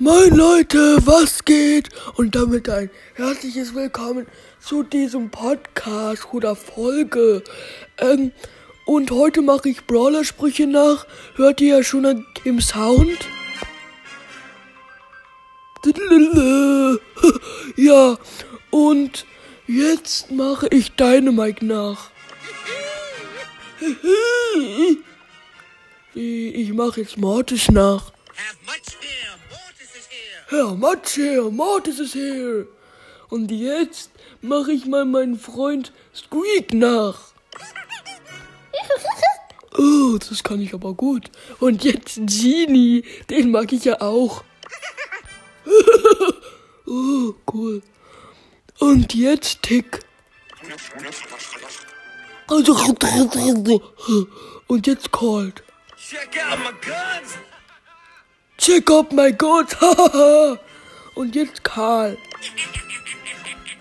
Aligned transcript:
Moin 0.00 0.32
Leute, 0.36 1.04
was 1.06 1.44
geht? 1.44 1.88
Und 2.14 2.36
damit 2.36 2.68
ein 2.68 2.88
herzliches 3.14 3.74
Willkommen 3.74 4.28
zu 4.60 4.84
diesem 4.84 5.28
Podcast 5.28 6.32
oder 6.32 6.54
Folge. 6.54 7.42
Ähm, 7.98 8.30
und 8.86 9.10
heute 9.10 9.42
mache 9.42 9.70
ich 9.70 9.84
Brawler-Sprüche 9.86 10.68
nach. 10.68 11.04
Hört 11.34 11.60
ihr 11.60 11.78
ja 11.78 11.82
schon 11.82 12.24
im 12.44 12.60
Sound? 12.60 13.18
Ja, 17.76 18.18
und 18.70 19.26
jetzt 19.66 20.30
mache 20.30 20.68
ich 20.70 20.92
Dynamite 20.92 21.66
nach. 21.66 22.10
Ich 26.14 26.72
mache 26.72 27.00
jetzt 27.00 27.16
Mortis 27.16 27.68
nach. 27.68 28.12
Herr 30.50 30.74
Matsch 30.74 31.16
hier, 31.16 31.50
Mortis 31.50 31.98
ist 31.98 32.14
hier. 32.14 32.66
Und 33.28 33.50
jetzt 33.50 34.10
mache 34.40 34.72
ich 34.72 34.86
mal 34.86 35.04
meinen 35.04 35.38
Freund 35.38 35.92
Squeak 36.14 36.72
nach. 36.72 37.18
Oh, 39.80 40.18
das 40.18 40.42
kann 40.42 40.60
ich 40.60 40.74
aber 40.74 40.92
gut. 40.94 41.30
Und 41.60 41.84
jetzt 41.84 42.16
Genie, 42.16 43.04
den 43.30 43.52
mag 43.52 43.72
ich 43.72 43.84
ja 43.84 44.00
auch. 44.00 44.42
Oh, 46.86 47.34
cool. 47.52 47.82
Und 48.78 49.14
jetzt 49.14 49.62
Tick. 49.62 50.00
Und 54.66 54.86
jetzt 54.86 55.12
Cold. 55.12 55.62
Check 55.96 56.38
out 56.50 56.58
my 56.60 56.72
guns. 56.80 57.36
My 59.12 59.32
guns. 59.32 59.72
hahaha. 59.80 60.58
Und 61.14 61.34
jetzt 61.34 61.64
Karl. 61.64 62.16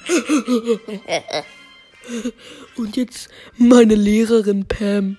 Und 2.78 2.95
jetzt 2.95 3.30
meine 3.58 3.95
Lehrerin 3.95 4.66
Pam. 4.67 5.17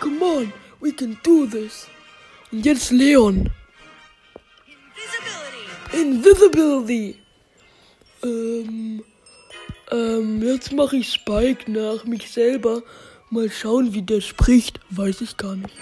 Come 0.00 0.22
on, 0.22 0.52
we 0.80 0.92
can 0.92 1.18
do 1.22 1.46
this. 1.46 1.86
Und 2.52 2.66
jetzt 2.66 2.90
Leon. 2.90 3.50
Invisibility. 5.92 6.66
Invisibility. 6.82 7.18
Ähm, 8.22 9.02
ähm, 9.90 10.42
jetzt 10.42 10.72
mache 10.72 10.96
ich 10.98 11.12
Spike 11.12 11.70
nach 11.70 12.04
mich 12.04 12.30
selber. 12.30 12.82
Mal 13.30 13.50
schauen, 13.50 13.94
wie 13.94 14.02
der 14.02 14.20
spricht. 14.20 14.80
Weiß 14.90 15.20
ich 15.22 15.36
gar 15.36 15.56
nicht. 15.56 15.74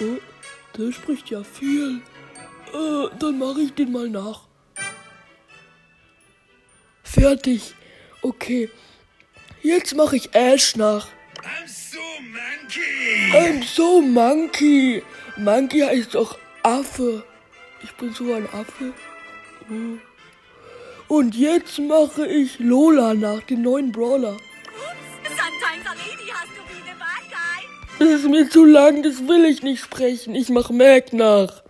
Oh, 0.00 0.18
der 0.76 0.92
spricht 0.92 1.30
ja 1.30 1.42
viel. 1.44 2.00
Äh, 2.72 3.08
dann 3.18 3.38
mache 3.38 3.60
ich 3.60 3.74
den 3.74 3.92
mal 3.92 4.08
nach. 4.08 4.42
Fertig. 7.02 7.74
Okay. 8.22 8.70
Jetzt 9.62 9.94
mache 9.94 10.16
ich 10.16 10.34
Ash 10.34 10.76
nach. 10.76 11.08
I'm 11.42 11.66
so 11.66 11.98
monkey. 12.22 13.32
I'm 13.32 13.62
so 13.62 14.00
monkey. 14.00 15.02
Monkey 15.36 15.80
heißt 15.80 16.14
doch 16.14 16.38
Affe. 16.62 17.24
Ich 17.82 17.92
bin 17.92 18.14
so 18.14 18.32
ein 18.34 18.46
Affe. 18.52 18.92
Oh. 19.68 21.14
Und 21.14 21.34
jetzt 21.34 21.78
mache 21.78 22.26
ich 22.26 22.58
Lola 22.58 23.14
nach, 23.14 23.42
den 23.42 23.62
neuen 23.62 23.90
Brawler. 23.90 24.36
Sometimes 25.24 25.86
a 25.86 25.94
lady 25.94 26.30
has 26.30 26.48
to 26.56 26.62
be 26.68 26.80
the. 26.86 27.09
Das 28.00 28.08
ist 28.08 28.28
mir 28.30 28.48
zu 28.48 28.64
lang, 28.64 29.02
das 29.02 29.28
will 29.28 29.44
ich 29.44 29.62
nicht 29.62 29.82
sprechen. 29.82 30.34
Ich 30.34 30.48
mache 30.48 30.72
Mac 30.72 31.12
nach. 31.12 31.62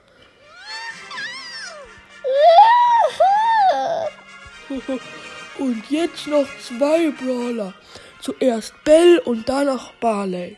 Und 5.59 5.91
jetzt 5.91 6.29
noch 6.29 6.47
zwei 6.61 7.11
Brawler. 7.11 7.75
Zuerst 8.21 8.73
Bell 8.85 9.19
und 9.25 9.49
danach 9.49 9.93
Barley. 9.95 10.57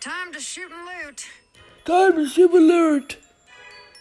Time 0.00 0.32
to 0.34 0.38
shoot 0.38 0.70
and 0.70 0.84
loot. 1.06 1.24
Time 1.86 2.20
is 2.22 2.38
alert. 2.38 3.16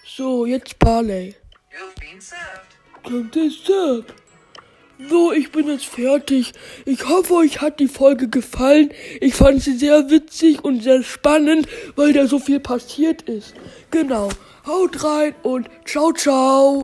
So, 0.05 0.45
jetzt 0.45 0.77
Barley. 0.79 1.33
You've 1.71 1.95
been 1.95 2.19
served. 2.19 2.75
Kommt 3.03 3.33
Dessert. 3.33 4.13
So, 4.97 5.33
ich 5.33 5.51
bin 5.51 5.67
jetzt 5.67 5.85
fertig. 5.85 6.53
Ich 6.85 7.07
hoffe, 7.07 7.33
euch 7.33 7.61
hat 7.61 7.81
die 7.81 7.87
Folge 7.87 8.29
gefallen. 8.29 8.91
Ich 9.19 9.35
fand 9.35 9.61
sie 9.61 9.77
sehr 9.77 10.09
witzig 10.09 10.63
und 10.63 10.83
sehr 10.83 11.03
spannend, 11.03 11.67
weil 11.97 12.13
da 12.13 12.27
so 12.27 12.39
viel 12.39 12.61
passiert 12.61 13.23
ist. 13.23 13.55
Genau. 13.91 14.29
Haut 14.65 15.03
rein 15.03 15.35
und 15.43 15.69
ciao, 15.85 16.13
ciao. 16.13 16.73